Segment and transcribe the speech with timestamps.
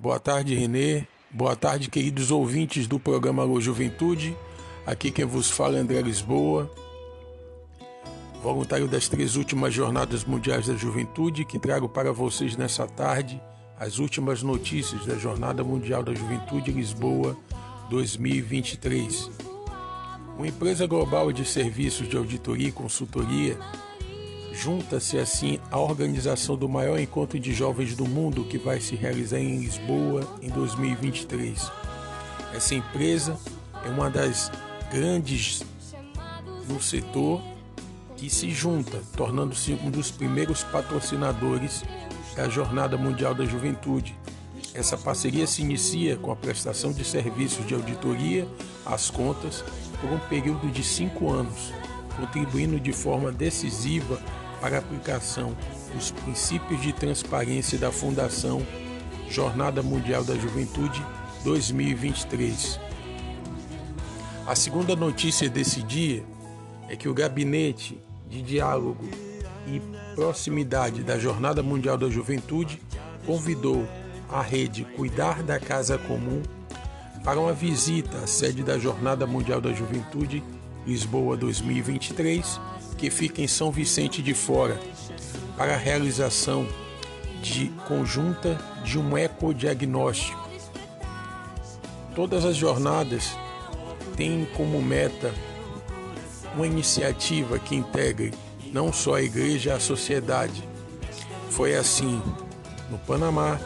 [0.00, 1.02] Boa tarde, Renê.
[1.30, 4.34] Boa tarde, queridos ouvintes do programa Alô Juventude.
[4.86, 6.74] Aqui quem vos fala é André Lisboa,
[8.42, 13.38] voluntário das três últimas Jornadas Mundiais da Juventude, que trago para vocês nessa tarde
[13.78, 17.36] as últimas notícias da Jornada Mundial da Juventude Lisboa
[17.90, 19.30] 2023.
[20.34, 23.58] Uma empresa global de serviços de auditoria e consultoria
[24.52, 29.38] junta-se assim à organização do maior encontro de jovens do mundo que vai se realizar
[29.38, 31.70] em Lisboa em 2023.
[32.54, 33.38] Essa empresa
[33.84, 34.50] é uma das
[34.90, 35.62] grandes
[36.68, 37.40] no setor
[38.16, 41.82] que se junta, tornando-se um dos primeiros patrocinadores
[42.36, 44.14] da Jornada Mundial da Juventude.
[44.74, 48.46] Essa parceria se inicia com a prestação de serviços de auditoria
[48.84, 49.64] às contas
[50.00, 51.72] por um período de cinco anos,
[52.16, 54.20] contribuindo de forma decisiva
[54.60, 55.56] para a aplicação
[55.94, 58.64] dos princípios de transparência da Fundação
[59.28, 61.04] Jornada Mundial da Juventude
[61.44, 62.78] 2023.
[64.46, 66.24] A segunda notícia desse dia
[66.88, 69.08] é que o Gabinete de Diálogo
[69.66, 69.80] e
[70.14, 72.80] Proximidade da Jornada Mundial da Juventude
[73.24, 73.86] convidou
[74.28, 76.42] a rede Cuidar da Casa Comum
[77.24, 80.42] para uma visita à sede da Jornada Mundial da Juventude
[80.86, 82.60] Lisboa 2023,
[83.00, 84.78] que fica em São Vicente de Fora,
[85.56, 86.68] para a realização
[87.40, 90.46] de conjunta de um ecodiagnóstico.
[92.14, 93.34] Todas as jornadas
[94.16, 95.34] têm como meta
[96.54, 98.34] uma iniciativa que integre
[98.70, 100.68] não só a igreja, a sociedade.
[101.48, 102.20] Foi assim
[102.90, 103.58] no Panamá,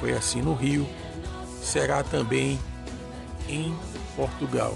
[0.00, 0.84] foi assim no Rio,
[1.62, 2.58] será também
[3.48, 3.72] em
[4.16, 4.74] Portugal.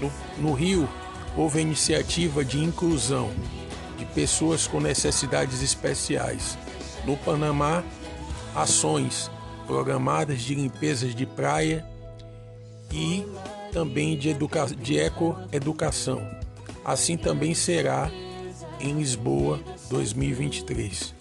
[0.00, 0.88] No, no Rio,
[1.36, 3.30] houve a iniciativa de inclusão
[3.98, 6.56] de pessoas com necessidades especiais.
[7.04, 7.84] No Panamá,
[8.54, 9.30] ações
[9.66, 11.84] programadas de limpezas de praia
[12.90, 13.26] e
[13.72, 16.26] também de, educa de ecoeducação.
[16.84, 18.10] Assim também será
[18.80, 19.60] em Lisboa
[19.90, 21.14] 2023.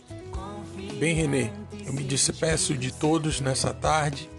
[1.00, 1.50] Bem, Renê,
[1.86, 4.30] eu me despeço de todos nessa tarde.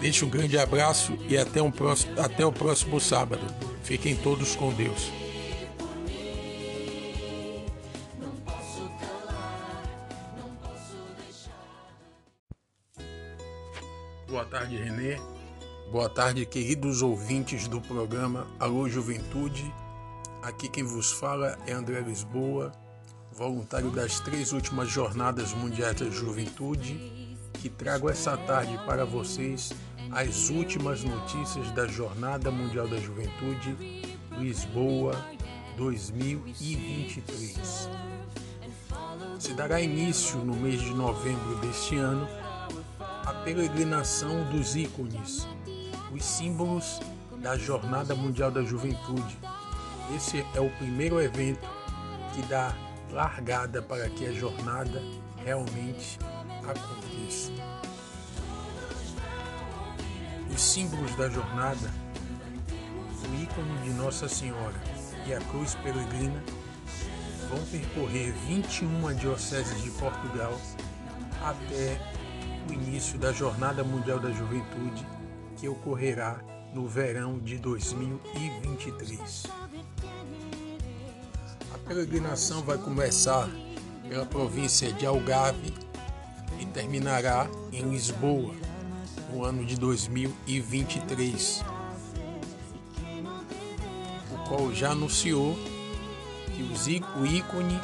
[0.00, 3.46] Deixo um grande abraço e até, um próximo, até o próximo sábado.
[3.84, 5.21] Fiquem todos com Deus.
[14.52, 15.18] Tarde, Renê.
[15.90, 19.72] Boa tarde, queridos ouvintes do programa Alô Juventude.
[20.42, 22.70] Aqui quem vos fala é André Lisboa,
[23.32, 29.72] voluntário das três últimas Jornadas Mundiais da Juventude, que trago essa tarde para vocês
[30.10, 33.74] as últimas notícias da Jornada Mundial da Juventude
[34.32, 35.16] Lisboa
[35.78, 37.88] 2023.
[39.38, 42.28] Se dará início no mês de novembro deste ano
[43.24, 45.46] a peregrinação dos ícones,
[46.12, 47.00] os símbolos
[47.38, 49.38] da Jornada Mundial da Juventude.
[50.16, 51.68] Esse é o primeiro evento
[52.34, 52.74] que dá
[53.10, 55.02] largada para que a jornada
[55.44, 56.18] realmente
[56.62, 57.52] aconteça.
[60.52, 61.90] Os símbolos da jornada,
[63.30, 64.80] o ícone de Nossa Senhora
[65.26, 66.42] e a cruz peregrina
[67.48, 70.58] vão percorrer 21 dioceses de Portugal
[71.42, 71.98] até
[72.68, 75.06] o início da Jornada Mundial da Juventude,
[75.56, 76.40] que ocorrerá
[76.74, 79.44] no verão de 2023.
[81.74, 83.48] A peregrinação vai começar
[84.08, 85.74] pela província de Algarve
[86.60, 88.54] e terminará em Lisboa
[89.32, 91.64] no ano de 2023,
[94.30, 95.56] o qual já anunciou
[96.54, 96.62] que
[97.18, 97.80] o ícone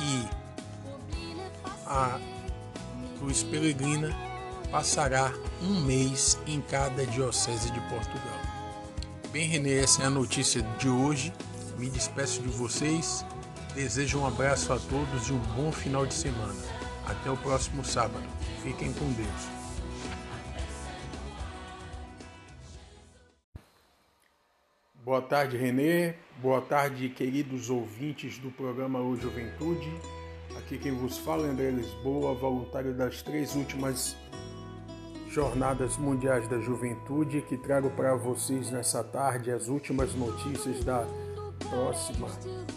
[0.00, 0.28] e
[1.86, 2.20] a
[3.20, 4.16] cruz peregrina
[4.70, 5.30] passará
[5.62, 8.40] um mês em cada diocese de Portugal.
[9.30, 11.32] Bem, Renê, essa é a notícia de hoje.
[11.78, 13.24] Me despeço de vocês.
[13.74, 16.54] Desejo um abraço a todos e um bom final de semana.
[17.06, 18.24] Até o próximo sábado.
[18.62, 19.60] Fiquem com Deus.
[25.04, 26.14] Boa tarde, Renê.
[26.40, 29.90] Boa tarde, queridos ouvintes do programa O Juventude.
[30.70, 34.16] Aqui quem vos fala é André Lisboa, voluntário das três últimas
[35.28, 41.04] Jornadas Mundiais da Juventude, que trago para vocês nessa tarde as últimas notícias da
[41.68, 42.28] próxima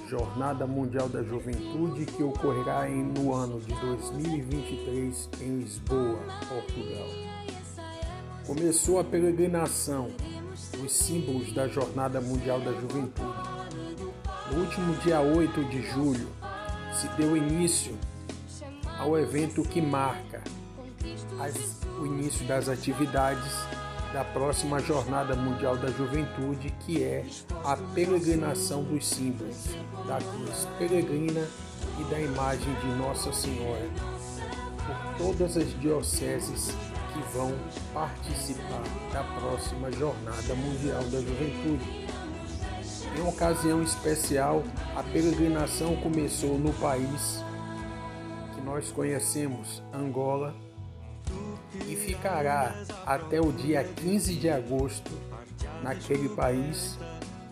[0.09, 6.17] Jornada Mundial da Juventude, que ocorrerá no ano de 2023 em Lisboa,
[6.49, 7.09] Portugal.
[8.47, 10.07] Começou a peregrinação
[10.83, 13.53] os símbolos da Jornada Mundial da Juventude.
[14.51, 16.27] No último dia 8 de julho,
[16.95, 17.97] se deu início
[18.99, 20.41] ao evento que marca
[21.39, 23.51] as, o início das atividades
[24.13, 27.25] da próxima Jornada Mundial da Juventude, que é
[27.65, 29.69] a peregrinação dos símbolos,
[30.07, 31.47] da cruz peregrina
[31.99, 33.89] e da imagem de Nossa Senhora,
[34.85, 36.75] por todas as dioceses
[37.11, 37.53] que vão
[37.91, 42.07] participar da próxima Jornada Mundial da Juventude.
[43.15, 44.63] Em uma ocasião especial,
[44.95, 47.43] a peregrinação começou no país
[48.55, 50.55] que nós conhecemos, Angola,
[51.87, 52.75] e ficará
[53.05, 55.11] até o dia 15 de agosto
[55.83, 56.97] naquele país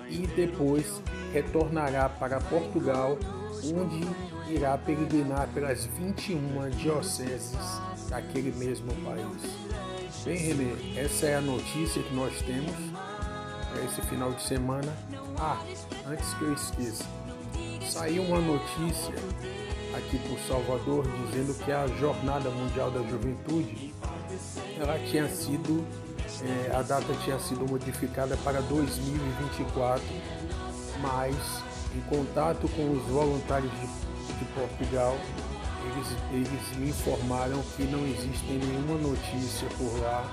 [0.09, 3.17] e depois retornará para Portugal,
[3.63, 4.01] onde
[4.53, 7.55] irá peregrinar pelas 21 dioceses
[8.09, 10.23] daquele mesmo país.
[10.25, 12.75] Bem, Renê, essa é a notícia que nós temos
[13.71, 14.93] para esse final de semana.
[15.37, 15.61] Ah,
[16.07, 17.05] antes que eu esqueça,
[17.89, 19.13] saiu uma notícia
[19.95, 23.93] aqui por Salvador dizendo que a Jornada Mundial da Juventude
[24.79, 25.85] ela tinha sido
[26.43, 30.03] é, a data tinha sido modificada para 2024,
[31.01, 31.35] mas
[31.95, 33.85] em contato com os voluntários de,
[34.37, 35.17] de Portugal,
[35.83, 40.25] eles, eles me informaram que não existe nenhuma notícia por lá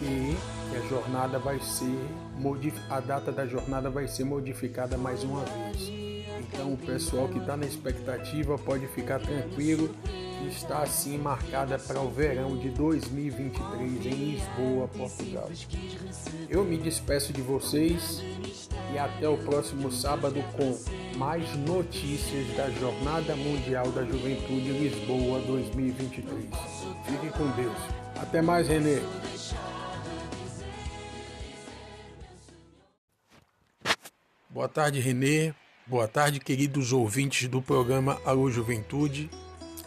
[0.00, 0.38] e, e
[0.72, 2.08] que a jornada vai ser
[2.88, 5.92] a data da jornada vai ser modificada mais uma vez.
[6.40, 9.94] Então o pessoal que está na expectativa pode ficar tranquilo
[10.48, 15.48] está assim marcada para o verão de 2023 em Lisboa, Portugal.
[16.48, 18.22] Eu me despeço de vocês
[18.92, 20.78] e até o próximo sábado com
[21.16, 26.44] mais notícias da Jornada Mundial da Juventude Lisboa 2023.
[27.06, 27.78] Fiquem com Deus.
[28.20, 29.00] Até mais, Renê.
[34.52, 35.54] Boa tarde, Renê.
[35.86, 39.30] Boa tarde, queridos ouvintes do programa Alô Juventude.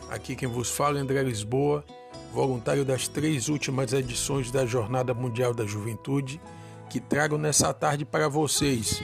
[0.10, 1.86] Aqui quem vos fala é André Lisboa,
[2.34, 6.42] voluntário das três últimas edições da Jornada Mundial da Juventude,
[6.90, 9.04] que trago nessa tarde para vocês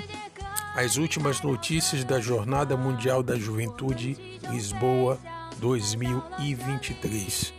[0.75, 4.18] as últimas notícias da Jornada Mundial da Juventude
[4.50, 5.19] Lisboa
[5.60, 7.54] 2023.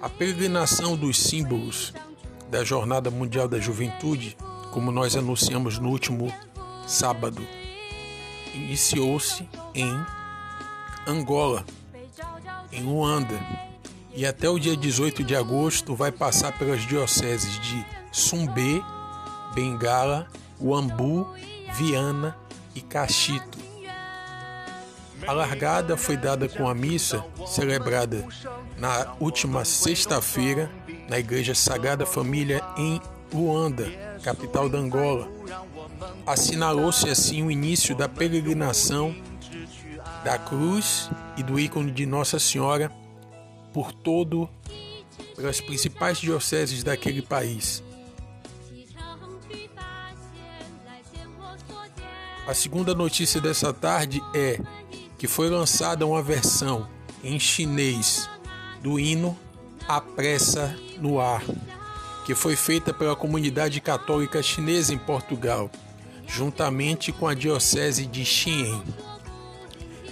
[0.00, 1.92] A peregrinação dos símbolos
[2.50, 4.34] da Jornada Mundial da Juventude,
[4.72, 6.32] como nós anunciamos no último
[6.86, 7.46] sábado,
[8.54, 10.04] iniciou-se em
[11.06, 11.64] Angola,
[12.72, 13.38] em Luanda,
[14.14, 18.80] e até o dia 18 de agosto vai passar pelas dioceses de Sumbê,
[19.54, 20.28] Bengala,
[20.60, 21.28] Uambu,
[21.74, 22.36] Viana
[22.74, 23.58] e Cachito.
[25.26, 28.26] A largada foi dada com a missa celebrada
[28.78, 30.70] na última sexta-feira
[31.08, 33.00] na Igreja Sagrada Família em
[33.34, 33.90] Luanda,
[34.22, 35.28] capital da Angola.
[36.24, 39.14] Assinalou-se assim o início da peregrinação
[40.24, 42.90] da cruz e do ícone de Nossa Senhora
[43.72, 44.48] por todo
[45.34, 47.82] pelas principais dioceses daquele país.
[52.46, 54.60] A segunda notícia dessa tarde é
[55.18, 56.88] que foi lançada uma versão
[57.22, 58.28] em chinês
[58.80, 59.36] do hino
[59.88, 61.42] A Pressa no Ar,
[62.24, 65.70] que foi feita pela comunidade católica chinesa em Portugal,
[66.26, 68.82] juntamente com a diocese de Xi'an.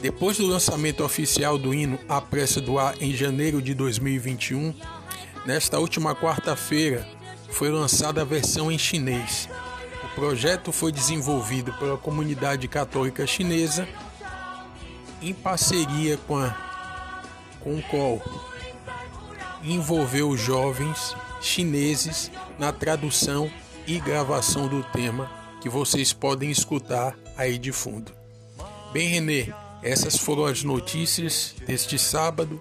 [0.01, 4.75] Depois do lançamento oficial do hino A Pressa do Ar em janeiro de 2021,
[5.47, 7.09] nesta última quarta-feira
[7.51, 9.49] foi lançada a versão em chinês.
[10.05, 13.89] O projeto foi desenvolvido pela comunidade católica chinesa
[15.23, 16.51] em parceria com, a,
[17.61, 18.21] com o COL
[19.63, 23.51] e envolveu jovens chineses na tradução
[23.87, 25.31] e gravação do tema
[25.61, 28.13] que vocês podem escutar aí de fundo.
[28.93, 32.61] Bem, Renê, essas foram as notícias deste sábado.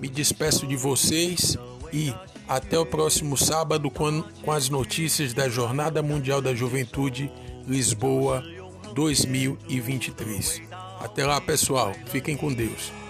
[0.00, 1.56] Me despeço de vocês
[1.92, 2.14] e
[2.46, 7.32] até o próximo sábado com, com as notícias da Jornada Mundial da Juventude
[7.66, 8.44] Lisboa
[8.94, 10.62] 2023.
[11.00, 11.92] Até lá, pessoal.
[12.06, 13.03] Fiquem com Deus.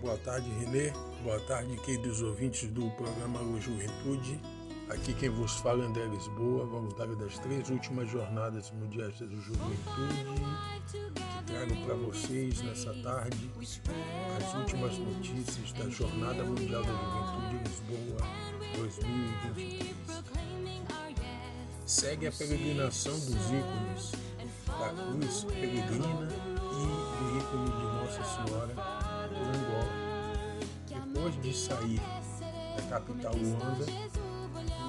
[0.00, 0.92] Boa tarde, Renê.
[1.22, 4.40] Boa tarde, queridos ouvintes do programa Juventude.
[4.88, 10.24] Aqui quem vos fala é André Lisboa, voluntário das três últimas jornadas mundiais da juventude,
[10.90, 13.50] que trago para vocês nessa tarde
[14.38, 18.26] as últimas notícias da Jornada Mundial da Juventude Lisboa
[18.76, 19.94] 2023.
[21.84, 24.12] Segue a peregrinação dos ícones
[24.66, 26.28] da cruz peregrina
[26.72, 26.86] e
[27.18, 28.99] do ícone de Nossa Senhora.
[31.30, 32.00] Depois de sair
[32.76, 33.86] da capital Luanda,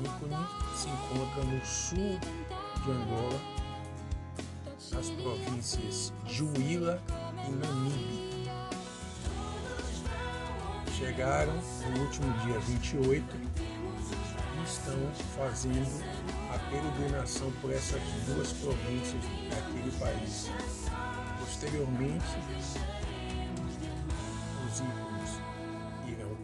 [0.03, 2.19] ícone se encontra no sul
[2.83, 3.41] de Angola
[4.91, 7.01] nas províncias de Huila
[7.48, 8.51] e Namibe.
[10.98, 16.03] Chegaram no último dia 28 e estão fazendo
[16.53, 20.50] a peregrinação por essas duas províncias daquele país.
[21.39, 22.25] Posteriormente,
[24.67, 25.50] os ícones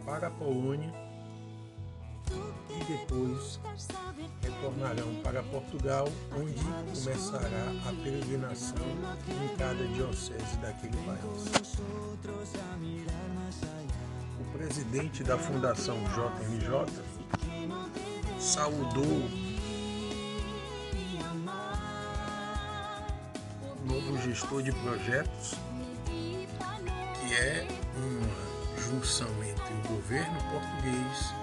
[0.08, 0.90] para a Polônia
[2.70, 3.60] e depois
[4.42, 8.86] retornarão para Portugal, onde começará a peregrinação
[9.28, 11.74] em cada diocese daquele país.
[14.40, 16.86] O presidente da Fundação JMJ
[18.40, 19.04] saudou
[23.76, 25.54] o novo gestor de projetos,
[26.06, 27.77] que é
[28.88, 31.34] junção entre o governo português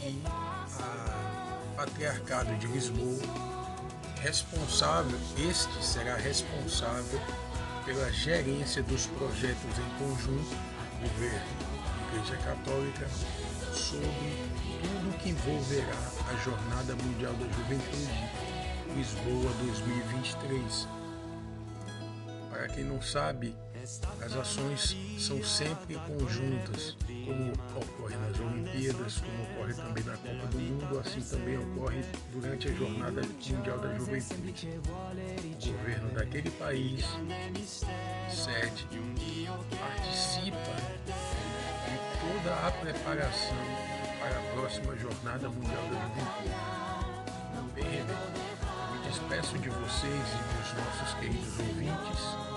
[0.00, 3.22] e a Patriarcado de Lisboa,
[4.20, 7.20] responsável, este será responsável
[7.84, 10.56] pela gerência dos projetos em conjunto,
[11.00, 11.46] governo
[12.10, 13.08] e Igreja Católica,
[13.72, 14.36] sobre
[14.82, 18.30] tudo que envolverá a Jornada Mundial da Juventude
[18.96, 20.88] Lisboa 2023.
[22.50, 23.54] Para quem não sabe,
[24.20, 30.58] as ações são sempre conjuntas, como ocorre nas Olimpíadas, como ocorre também na Copa do
[30.58, 34.68] Mundo, assim também ocorre durante a Jornada Mundial da Juventude.
[34.68, 37.02] O governo daquele país
[38.28, 38.86] sede
[39.70, 40.76] participa
[41.86, 43.56] de toda a preparação
[44.20, 46.78] para a próxima Jornada Mundial da Juventude.
[47.74, 48.04] Bem,
[48.92, 52.47] me despeço de vocês e dos nossos queridos ouvintes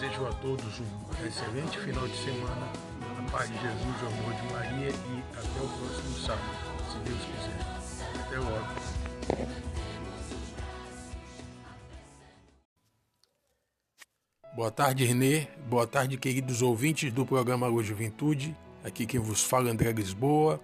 [0.00, 2.72] Desejo a todos um excelente final de semana.
[3.18, 6.56] A paz de Jesus, o amor de Maria e até o próximo sábado,
[6.90, 7.60] se Deus quiser.
[8.18, 8.66] Até logo.
[14.54, 15.48] Boa tarde, Renê.
[15.68, 18.56] Boa tarde, queridos ouvintes do programa Alô Juventude.
[18.82, 20.58] Aqui quem vos fala é André Lisboa,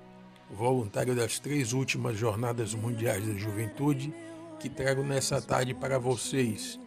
[0.50, 4.14] voluntário das três últimas Jornadas Mundiais da Juventude,
[4.58, 6.80] que trago nessa tarde para vocês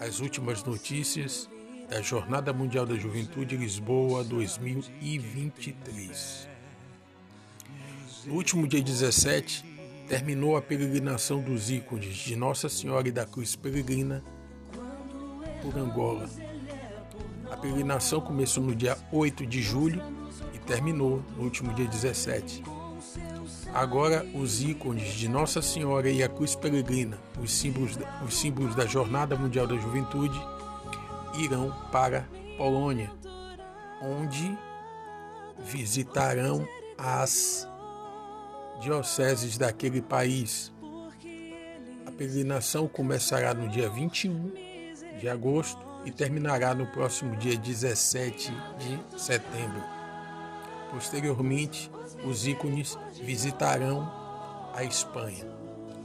[0.00, 1.48] as últimas notícias
[1.88, 6.48] da Jornada Mundial da Juventude Lisboa 2023.
[8.26, 9.64] No último dia 17,
[10.08, 14.24] terminou a peregrinação dos ícones de Nossa Senhora e da Cruz Peregrina
[15.62, 16.28] por Angola.
[17.50, 20.02] A peregrinação começou no dia 8 de julho
[20.52, 22.62] e terminou no último dia 17.
[23.74, 28.86] Agora, os ícones de Nossa Senhora e a Cruz Peregrina, os símbolos, os símbolos da
[28.86, 30.40] Jornada Mundial da Juventude,
[31.40, 32.24] irão para
[32.56, 33.10] Polônia,
[34.00, 34.56] onde
[35.58, 36.64] visitarão
[36.96, 37.68] as
[38.80, 40.72] dioceses daquele país.
[42.06, 44.52] A peregrinação começará no dia 21
[45.18, 49.93] de agosto e terminará no próximo dia 17 de setembro.
[50.94, 51.90] Posteriormente,
[52.24, 54.08] os ícones visitarão
[54.72, 55.44] a Espanha.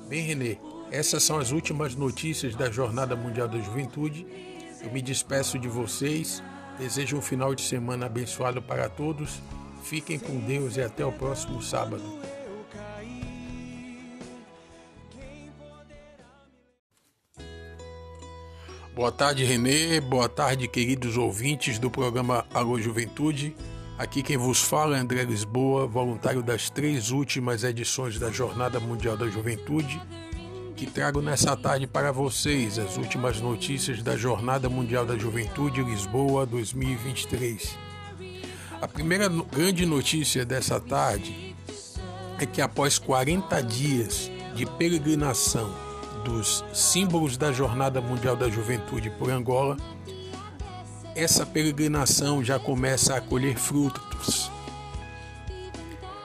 [0.08, 0.58] Bem, Renê,
[0.92, 4.26] essas são as últimas notícias da Jornada Mundial da Juventude.
[4.82, 6.42] Eu me despeço de vocês,
[6.80, 9.40] desejo um final de semana abençoado para todos.
[9.84, 12.04] Fiquem com Deus e até o próximo sábado.
[18.96, 20.02] Boa tarde, Renê.
[20.02, 23.56] Boa tarde, queridos ouvintes do programa Alô Juventude.
[24.00, 29.18] Aqui quem vos fala é André Lisboa, voluntário das três últimas edições da Jornada Mundial
[29.18, 30.02] da Juventude,
[30.78, 36.46] que trago nessa tarde para vocês as últimas notícias da Jornada Mundial da Juventude Lisboa
[36.46, 37.78] 2023.
[38.82, 41.54] A primeira grande notícia dessa tarde
[42.40, 45.76] é que após 40 dias de peregrinação
[46.24, 49.76] dos símbolos da Jornada Mundial da Juventude por Angola,
[51.20, 54.50] essa peregrinação já começa a colher frutos.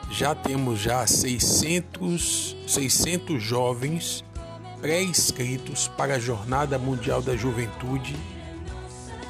[0.09, 4.25] Já temos já 600, 600 jovens
[4.81, 8.15] pré-inscritos para a Jornada Mundial da Juventude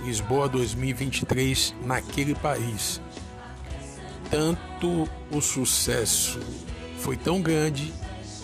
[0.04, 3.00] Lisboa 2023 naquele país.
[4.30, 6.38] Tanto o sucesso
[6.98, 7.90] foi tão grande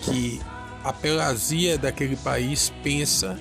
[0.01, 0.41] que
[0.83, 3.39] a pelazia daquele país pensa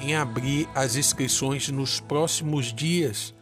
[0.00, 3.34] em abrir as inscrições nos próximos dias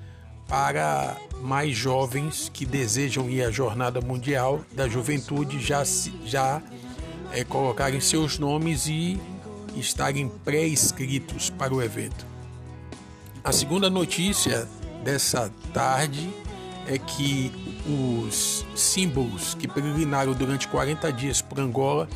[0.48, 5.82] para mais jovens que desejam ir à Jornada Mundial da Juventude já,
[6.24, 6.62] já
[7.32, 9.20] é, colocarem seus nomes e
[9.76, 12.26] estarem pré-inscritos para o evento.
[13.44, 14.66] A segunda notícia
[15.04, 16.30] dessa tarde
[16.86, 17.52] é que
[17.86, 22.08] os símbolos que peregrinaram durante 40 dias por Angola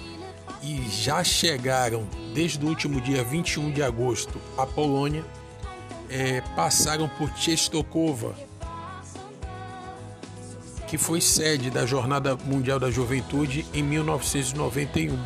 [0.62, 5.25] e já chegaram desde o último dia 21 de agosto à Polônia,
[6.09, 8.35] é, passaram por Częstochowa,
[10.87, 15.19] que foi sede da Jornada Mundial da Juventude em 1991.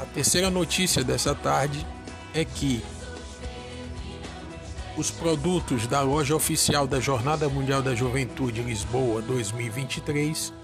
[0.00, 1.86] A terceira notícia dessa tarde
[2.34, 2.82] é que
[4.96, 10.63] os produtos da loja oficial da Jornada Mundial da Juventude Lisboa 2023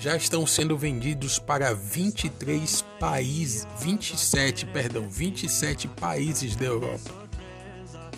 [0.00, 7.10] já estão sendo vendidos para 23 países, 27, perdão, 27 países da Europa.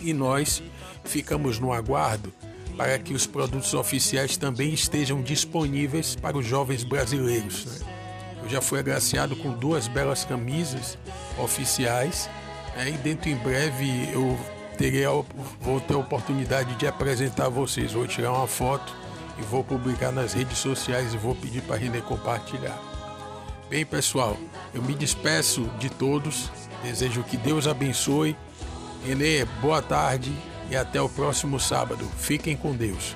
[0.01, 0.63] E nós
[1.03, 2.33] ficamos no aguardo
[2.77, 7.65] para que os produtos oficiais também estejam disponíveis para os jovens brasileiros.
[7.65, 7.85] Né?
[8.43, 10.97] Eu já fui agraciado com duas belas camisas
[11.37, 12.29] oficiais
[12.77, 12.91] né?
[12.91, 14.39] e dentro em breve eu
[14.77, 15.11] terei a,
[15.59, 17.91] vou ter a oportunidade de apresentar a vocês.
[17.91, 19.02] Vou tirar uma foto
[19.37, 22.79] e vou publicar nas redes sociais e vou pedir para Renê compartilhar.
[23.69, 24.37] Bem, pessoal,
[24.73, 26.51] eu me despeço de todos,
[26.83, 28.35] desejo que Deus abençoe.
[29.05, 30.31] Renê, boa tarde
[30.69, 32.05] e até o próximo sábado.
[32.17, 33.15] Fiquem com Deus.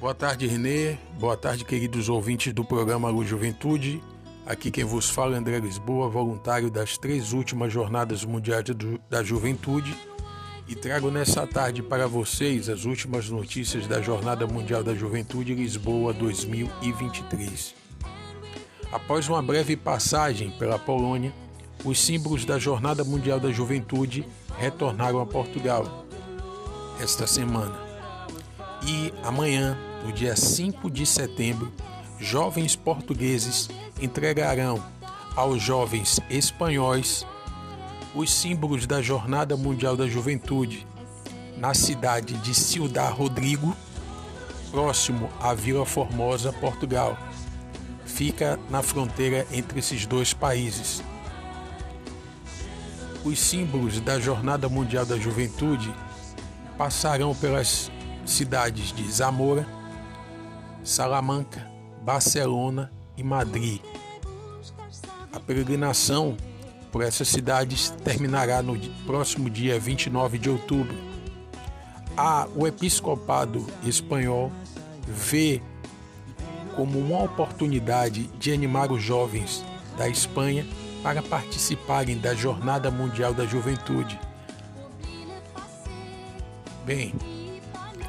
[0.00, 0.96] Boa tarde, Renê.
[1.20, 4.02] Boa tarde, queridos ouvintes do programa Luz Juventude.
[4.44, 8.64] Aqui quem vos fala é André Lisboa, voluntário das três últimas Jornadas Mundiais
[9.08, 9.96] da Juventude,
[10.66, 16.12] e trago nessa tarde para vocês as últimas notícias da Jornada Mundial da Juventude Lisboa
[16.12, 17.74] 2023.
[18.90, 21.32] Após uma breve passagem pela Polônia,
[21.84, 24.26] os símbolos da Jornada Mundial da Juventude
[24.58, 26.04] retornaram a Portugal
[27.00, 27.78] esta semana.
[28.84, 31.72] E amanhã, no dia 5 de setembro,
[32.22, 33.68] jovens portugueses
[34.00, 34.82] entregarão
[35.34, 37.26] aos jovens espanhóis
[38.14, 40.86] os símbolos da Jornada Mundial da Juventude
[41.56, 43.76] na cidade de Ciudad Rodrigo,
[44.70, 47.18] próximo à Vila Formosa, Portugal.
[48.04, 51.02] Fica na fronteira entre esses dois países.
[53.24, 55.92] Os símbolos da Jornada Mundial da Juventude
[56.76, 57.90] passarão pelas
[58.26, 59.66] cidades de Zamora,
[60.82, 61.71] Salamanca,
[62.02, 63.80] Barcelona e Madrid.
[65.32, 66.36] A peregrinação
[66.90, 70.94] por essas cidades terminará no próximo dia 29 de outubro.
[72.16, 74.52] A, o episcopado espanhol
[75.06, 75.62] vê
[76.76, 79.64] como uma oportunidade de animar os jovens
[79.96, 80.66] da Espanha
[81.02, 84.18] para participarem da Jornada Mundial da Juventude.
[86.84, 87.14] Bem,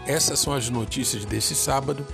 [0.05, 2.05] essas são as notícias desse sábado.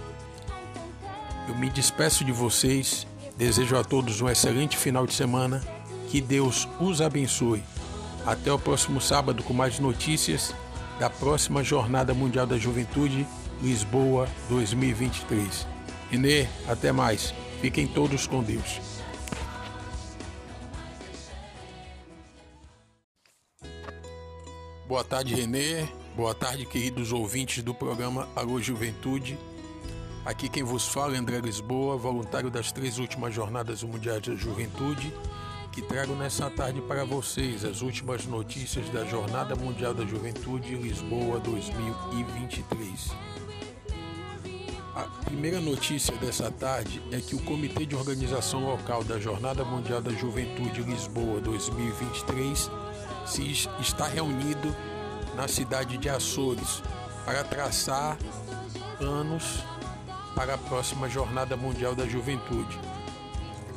[1.50, 3.08] Eu me despeço de vocês
[3.40, 5.64] Desejo a todos um excelente final de semana.
[6.10, 7.64] Que Deus os abençoe.
[8.26, 10.54] Até o próximo sábado com mais notícias
[11.00, 13.26] da próxima Jornada Mundial da Juventude
[13.64, 15.66] Lisboa 2023.
[16.12, 17.34] Renê, até mais.
[17.62, 18.82] Fiquem todos com Deus.
[24.86, 25.88] Boa tarde, Renê.
[26.14, 29.38] Boa tarde, queridos ouvintes do programa Alô Juventude.
[30.30, 35.12] Aqui quem vos fala é André Lisboa, voluntário das três últimas Jornadas Mundiais da Juventude,
[35.72, 41.39] que trago nessa tarde para vocês as últimas notícias da Jornada Mundial da Juventude Lisboa
[41.39, 43.10] 2023.
[44.96, 50.00] A primeira notícia dessa tarde é que o Comitê de Organização Local da Jornada Mundial
[50.00, 52.70] da Juventude Lisboa 2023
[53.26, 54.76] se está reunido
[55.36, 56.84] na cidade de Açores
[57.26, 58.15] para traçar
[59.00, 59.63] planos
[60.39, 62.80] para a próxima Jornada Mundial da Juventude.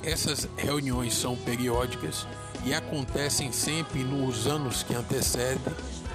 [0.01, 2.25] Essas reuniões são periódicas
[2.65, 5.75] e acontecem sempre nos anos que antecedem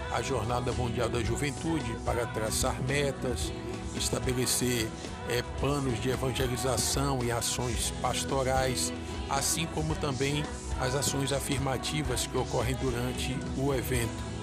[0.10, 3.52] a Jornada Mundial da Juventude para traçar metas,
[3.98, 4.88] estabelecer
[5.28, 8.94] é, planos de evangelização e ações pastorais,
[9.30, 10.46] assim como também
[10.80, 14.38] as ações afirmativas que ocorrem durante o evento.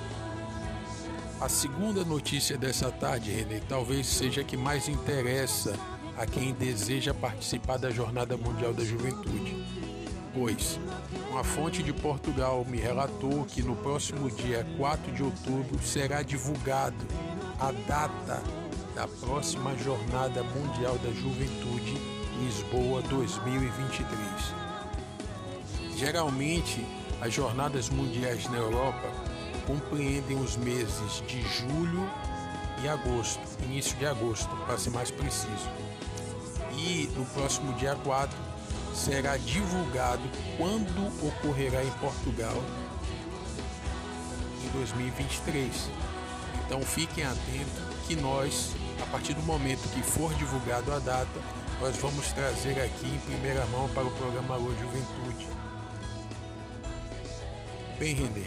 [1.41, 5.75] A segunda notícia dessa tarde, René, talvez seja a que mais interessa
[6.17, 9.65] a quem deseja participar da Jornada Mundial da Juventude.
[10.33, 10.79] Pois,
[11.31, 16.97] uma fonte de Portugal me relatou que no próximo dia 4 de outubro será divulgado
[17.59, 18.43] a data
[18.95, 21.97] da próxima Jornada Mundial da Juventude
[22.41, 24.09] Lisboa 2023.
[25.97, 26.85] Geralmente,
[27.21, 29.09] as jornadas mundiais na Europa
[29.67, 32.09] compreendem os meses de julho
[32.83, 35.84] e agosto, início de agosto, para ser mais preciso
[36.85, 38.37] e no próximo dia 4
[38.95, 40.23] será divulgado
[40.59, 42.63] quando ocorrerá em Portugal
[44.63, 45.91] em 2023.
[46.67, 51.41] Então fiquem atentos que nós, a partir do momento que for divulgado a data,
[51.81, 55.49] nós vamos trazer aqui em primeira mão para o programa Alô Juventude.
[57.99, 58.47] Bem, Renê,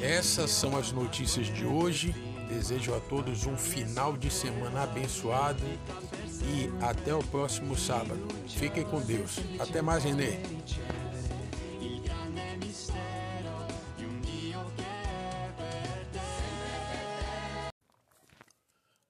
[0.00, 2.14] essas são as notícias de hoje.
[2.48, 5.62] Desejo a todos um final de semana abençoado
[6.44, 8.26] e até o próximo sábado.
[8.46, 9.38] Fiquem com Deus.
[9.58, 10.38] Até mais, Renê.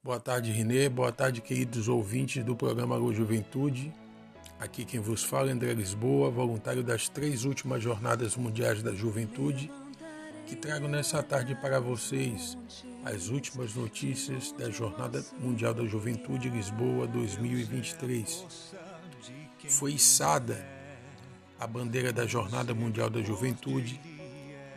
[0.03, 0.89] Boa tarde, Renê.
[0.89, 3.93] Boa tarde, queridos ouvintes do programa Alô Juventude.
[4.59, 9.71] Aqui quem vos fala é André Lisboa, voluntário das três últimas Jornadas Mundiais da Juventude,
[10.47, 12.57] que trago nessa tarde para vocês
[13.05, 18.45] as últimas notícias da Jornada Mundial da Juventude Lisboa 2023.
[19.69, 20.65] Foi içada
[21.59, 24.01] a bandeira da Jornada Mundial da Juventude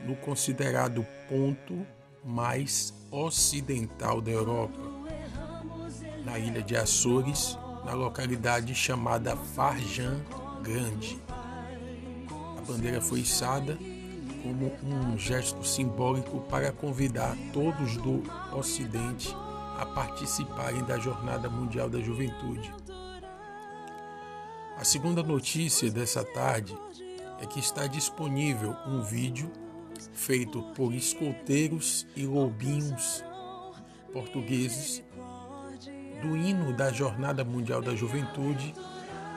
[0.07, 1.85] no considerado ponto
[2.25, 4.79] mais ocidental da Europa
[6.25, 10.19] na ilha de Açores, na localidade chamada Farjan
[10.63, 11.19] Grande.
[12.57, 13.77] A bandeira foi içada
[14.41, 18.23] como um gesto simbólico para convidar todos do
[18.55, 19.35] Ocidente
[19.77, 22.73] a participarem da Jornada Mundial da Juventude.
[24.77, 26.77] A segunda notícia dessa tarde
[27.41, 29.51] é que está disponível um vídeo
[30.13, 33.23] feito por escoteiros e lobinhos
[34.11, 35.03] portugueses
[36.21, 38.73] do hino da Jornada Mundial da Juventude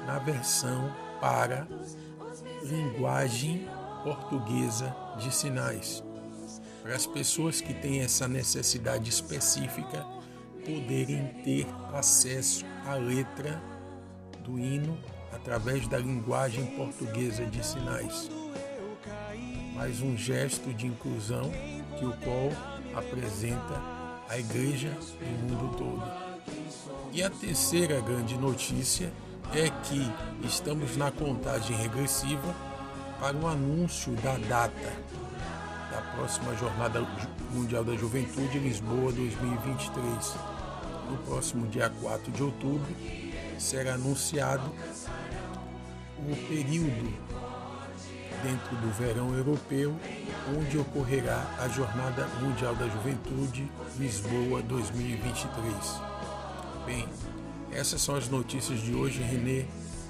[0.07, 1.69] na versão para
[2.63, 3.69] linguagem
[4.03, 6.03] portuguesa de sinais.
[6.83, 10.05] Para as pessoas que têm essa necessidade específica
[10.65, 13.63] poderem ter acesso à letra
[14.45, 14.99] do hino
[15.33, 18.31] através da linguagem portuguesa de sinais.
[19.75, 21.51] Mais um gesto de inclusão
[21.99, 22.51] que o qual
[22.95, 23.81] apresenta
[24.29, 26.33] a igreja no mundo todo.
[27.13, 29.13] E a terceira grande notícia
[29.55, 32.55] é que estamos na contagem regressiva
[33.23, 34.93] para o anúncio da data
[35.93, 37.07] da próxima Jornada
[37.53, 40.35] Mundial da Juventude Lisboa 2023.
[41.09, 42.93] No próximo dia 4 de outubro
[43.61, 44.69] será anunciado
[46.19, 47.15] o período
[48.43, 49.95] dentro do verão europeu,
[50.59, 55.77] onde ocorrerá a Jornada Mundial da Juventude Lisboa 2023.
[56.85, 57.09] Bem,
[57.71, 59.65] essas são as notícias de hoje, Renê.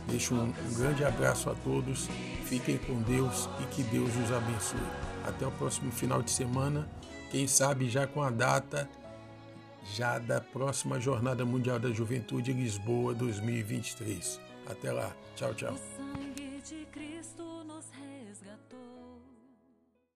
[0.08, 2.08] Deixo um, grande abraço a todos.
[2.52, 4.78] Fiquem com Deus e que Deus os abençoe.
[5.26, 6.86] Até o próximo final de semana.
[7.30, 8.86] Quem sabe já com a data
[9.94, 14.38] já da próxima Jornada Mundial da Juventude Lisboa 2023.
[14.66, 15.16] Até lá.
[15.34, 15.78] Tchau, tchau.